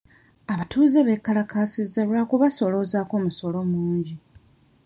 [0.53, 4.13] Abatuuze beekalakaasizza lwa kubasooloozaako musolo mungi.